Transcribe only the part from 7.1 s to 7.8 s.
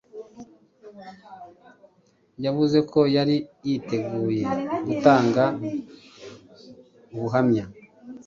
ubuhamya,